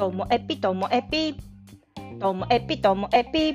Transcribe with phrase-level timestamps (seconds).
[0.00, 1.36] ともエピともエピ
[2.18, 3.54] ともエピともエピ。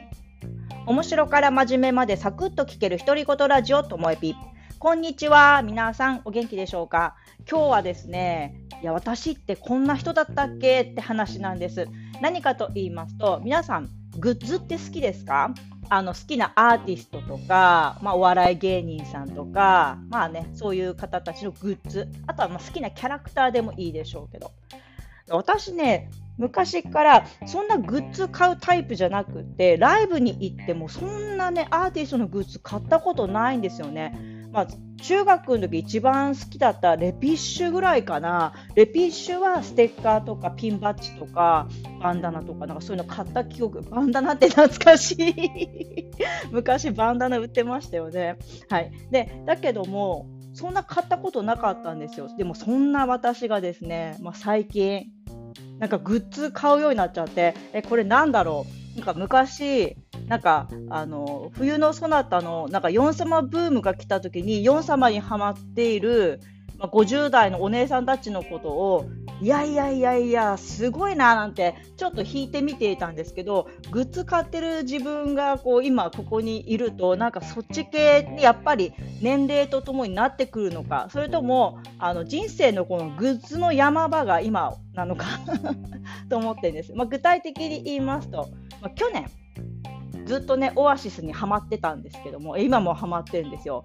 [0.86, 4.36] 面白から真面目までサクッと聞ける独り言ラジオともエピ。
[4.78, 5.63] こんにちは。
[5.63, 7.16] 皆さんお元気でしょうか？
[7.49, 11.88] 今日はですねいや私ってこんな人だったっけって話なんです。
[12.21, 13.89] 何かと言いますと皆さん
[14.20, 15.52] グッズって好きですか？
[15.89, 24.52] あの好きなアーティストとか、まあ、お笑い芸人さんとか、まあね、そういう方たちのグッズ、あとはまあ好きなキャラクターでもいいでしょうけど、
[25.30, 34.35] 私ね、昔からそんなグッズ買うタイプじゃなくて、ライブに行ってもそんなね、アーティストのグッズ買ったことないんですよね。
[34.52, 34.67] まあ、
[35.02, 38.53] 中学の時一番好きだったレピッシュぐらいかな。
[38.75, 41.67] レピッシュはステッカーとかピンバッジとか
[42.02, 43.81] バンダナとかなんかそういうの買った記憶。
[43.81, 46.11] バンダナって懐かしい。
[46.52, 48.38] 昔バンダナ売ってましたよね。
[48.70, 48.91] はい。
[49.11, 52.30] で、だけども、そんな買ったことなかったんですよ。
[52.38, 55.08] でもそんな私がですね、まあ、最近、
[55.80, 58.98] なんかグッズ買うようになっちゃって、え、これなんだろう？
[58.98, 66.40] なんか昔、なんかあの冬のそなたのなんか4様ブームが来た時に4様にはまっている、
[66.78, 69.06] まあ、50代のお姉さんたちのことを
[69.42, 85.26] いやいやいやいやすごいななんてちょっと引いてみていたんですけどグッズ買ってる自分がこう今ここにいるとなんかそっち系にやっぱり年齢とともになってくるのかそれともあの人生のこのグッズの山場が今なのか
[86.30, 88.48] と思ってるんです、まあ、具体的に言いますと、
[88.81, 89.30] まあ、去年
[90.26, 93.84] ずっとねオアシスにはまってたんですけども今もはまってるんですよ。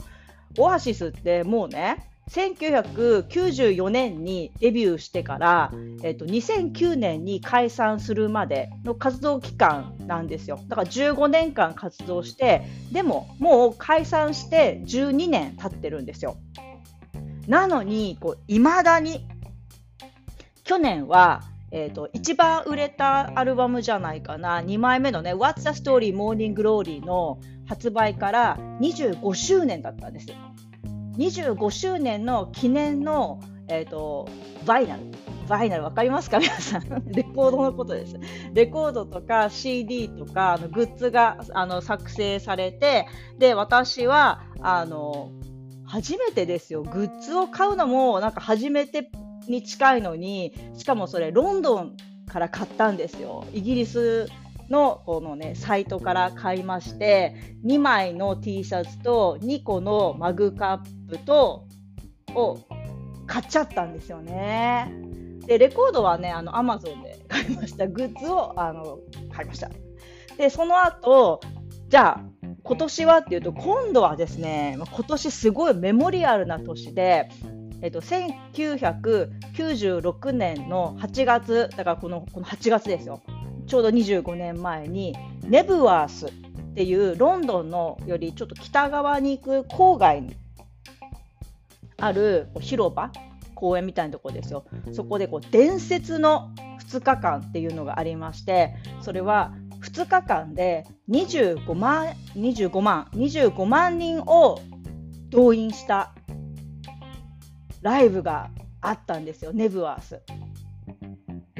[0.58, 10.60] オアシスってもうね1994年にデビューしてから、えっと、2009年に解散するまでの活動期間なんですよ。
[10.68, 16.36] だから15年間活動して、でももう解散して12年経ってるんですよ。
[17.48, 19.26] なのに、こう、未だに、
[20.62, 30.26] 去年はえーと、一番売れたアルバムじゃないかな2枚目のね「What's the Story Morning Glory」の発売から25周年だったんです
[31.16, 34.28] 25周年の記念の、えーと、
[34.66, 35.02] バイナル。
[35.48, 36.38] バイナル分かりますか？
[36.40, 36.82] 皆さん。
[37.06, 38.16] レコードのことです。
[38.54, 43.06] レコードとか CD とかあのグッズがあの作成されて
[43.38, 45.32] で私はあの
[45.84, 46.82] 初めてですよ。
[46.84, 49.10] グッズを買うのもなんか初めて
[49.48, 51.96] に近いのにしかもそれロンドン
[52.30, 53.44] から買ったんですよ。
[53.52, 54.28] イギリス
[54.70, 61.66] のこのねサイトから買いまして2枚の T シャツと2個のマグカップと
[62.34, 62.58] を
[63.26, 64.92] 買っちゃったんですよね。
[65.46, 69.00] でレコードはねあの Amazon で買いましたグッズをあの
[69.32, 69.70] 買いました。
[70.36, 71.40] でその後
[71.88, 72.20] じゃあ
[72.62, 77.28] 今年はっていうと今度はですね今年すごいメモリアルな年で
[77.82, 83.20] えっと、1996年の8月、だからこのこの8月ですよ、
[83.70, 86.30] ちょうど25年前に、ネブワースっ
[86.74, 90.34] ていうロンドンのよりちょっと北側に行く郊外に
[91.96, 93.12] ある広場、
[93.54, 104.58] 公園みたいなところですよ、そこでこう伝説の2日間っていうのがありまして、それは2日間で25万 ,25 万25万人を
[105.28, 106.12] 動員した
[107.82, 108.50] ライブが
[108.80, 110.20] あったんですよ、ネブワース。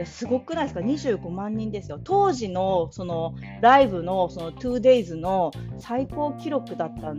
[0.00, 2.00] ですごくないですか？25万人ですよ。
[2.03, 7.12] 当時のそのライブのその 2days の最高記録だった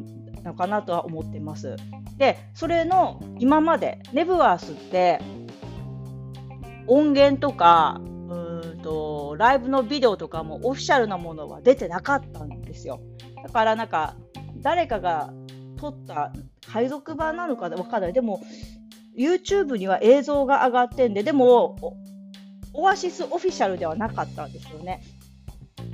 [0.44, 1.76] のかなとは思ってます。
[2.18, 5.22] でそれの今までネブワースって
[6.88, 13.00] 音源とかうんとライブのビデオとかもオフィシャルなものは出てなかったんですよ。
[13.44, 14.16] だからなんか
[14.58, 15.32] 誰かが
[15.78, 16.34] 撮った
[16.68, 18.14] 海賊版なのかわかんない。
[18.14, 18.42] でも
[19.18, 21.76] YouTube には映像が上がってんで、でも、
[22.74, 25.02] オアシスオフィシャルではなかったんですよね。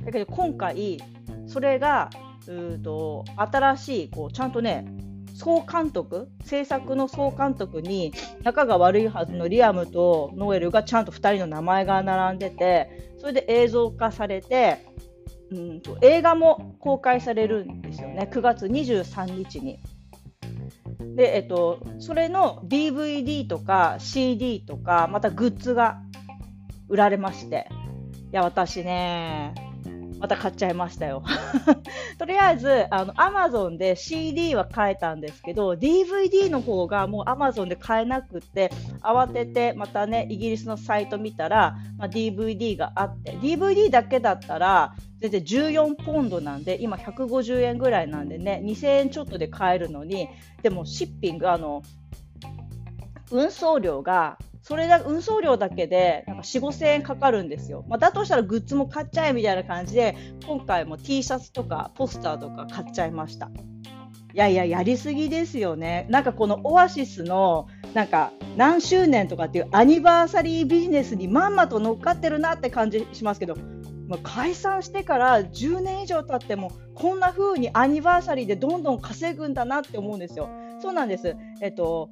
[0.04, 0.98] だけど今回、
[1.46, 2.10] それが、
[2.46, 4.86] うと新しいこうちゃんとね、
[5.34, 14.84] 総監督、制作の総監督に仲が悪いはずのリアムとノエルがちゃんと2人の名前が並んでて、それで映像化されて、
[15.50, 19.78] うんと映画も公開されるんですよね、9月23日に。
[21.14, 26.00] で、えっと、それの DVD とか CD とか、またグッズが
[26.88, 27.68] 売られまして、
[28.32, 29.54] いや、私ね、
[30.18, 31.22] また買っちゃいましたよ。
[32.18, 38.70] とりあえず、あの、Amazon で CD は買えたんですけど、DVD の方がもう Amazon で買えなくって、
[39.00, 50.28] 慌ててまたね、イギリスのサイト見たら、まあ、DVD があって、DVD だけだったら、全然14ポンドなんで、今150円ぐらいなんでね、2000円ちょっとで買えるのに、
[50.62, 51.82] でもシッピング、あの、
[53.30, 57.86] 運送料がそれだ運送料だけでなんか4、5千円かかるんですよ。
[57.88, 60.14] まあ、だとしたらグッズも買っちゃえみたいな感じで、
[60.46, 63.46] 今回も T シャツとかポスターとか買っちゃいました。
[63.46, 63.50] い
[64.34, 66.06] やいや、やりすぎですよね。
[66.10, 73.56] なんかこのオアシスのなんか何周年とかっていうアニバーサリービジネスにまんまと乗っかってるなって感じしますけど、
[74.06, 80.50] まあ、解散してから10年以上経ってもこんな風にアニバーサリーでどんどん稼ぐんだなって思うんですよ。
[80.82, 81.36] そうなんです。
[81.62, 82.10] えっと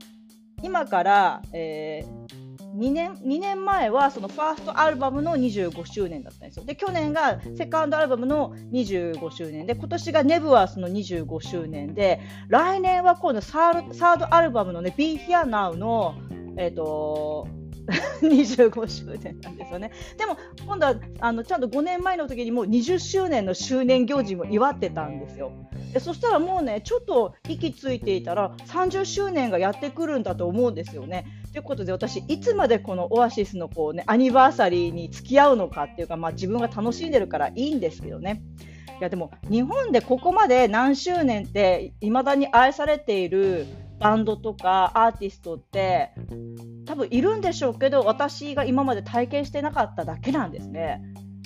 [0.63, 2.46] 今から、えー
[2.77, 6.65] 2年 ,2 年前はそのファーストアルバムの25周年だったんですよ。
[6.65, 16.15] で去年がセカンドアルバムの25周年で今年がネブワースの25周年で来年は今度サーサードアルバムのね Be Here Now の
[16.57, 17.49] えっ、ー、と
[18.21, 19.93] 25周年なんですよね。
[20.19, 20.37] でも
[20.67, 25.53] 今度はあのちゃんと5年前の時にもう20周年の周年行事も祝ってたんですよ。
[25.93, 31.27] でそしたらもうねちょっと息ついていたら30周年がやってくるんだと思うんですよね。
[31.57, 38.43] ということで私いつまでこのオアシスのこう、ね、アニバーサリーに付き合うのかっていうか、まあ、自分が楽しんでるからいいんですけどね。
[39.01, 43.67] いやでも日本でここまで何周年っていまだに愛されている
[43.99, 46.11] バンドとかアーティストって
[46.85, 51.01] 多分いるんでしょうけど私が今まで体験してなかっただけなんですね。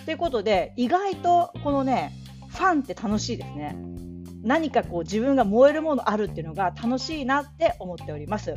[0.04, 2.12] ということで意外とこのね
[2.48, 3.76] ファンって楽しいですね。
[4.42, 8.56] 何かこう自分が燃えるものあるっていうのが楽しいなって思っております。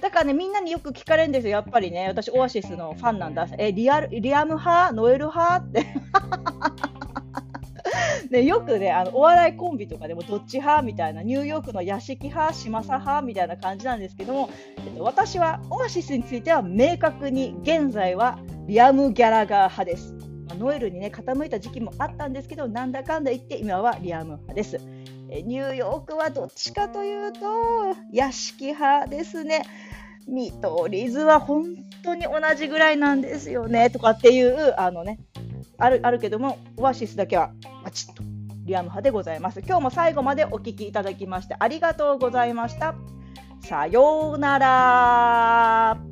[0.00, 1.52] だからね、みんなによく聞かれるんですよ。
[1.52, 3.48] やっぱりね、私、オアシスのファンなんだ。
[3.58, 4.92] え、リアル、リアム派？
[4.92, 5.64] ノエル派？
[5.64, 5.86] って。
[8.30, 20.14] ね、よくねあのお笑いコンビとかでもどっち派みたいなニューヨークの屋敷派嶋佐派みたいな感じなんですけども、えっと、私はオアシスについては明確に現在はリアム・ギャラガー派です。
[20.58, 24.80] ノエルにね傾いた時期もあったんですけどなんだかんだ言って今はリアム派です。
[25.44, 27.40] ニューヨークはどっちかというと
[28.12, 29.62] 屋敷派ですね。
[30.26, 35.18] 見取り図は本当に同じぐらいなんですよねとかっていうあのね
[35.78, 37.52] あるあるけども、オアシスだけは
[37.84, 38.22] バチッと
[38.64, 39.60] リアム派でございます。
[39.60, 42.94] 今日も最後までお聴きいただきましてありがとうございました。
[43.62, 46.09] さようなら。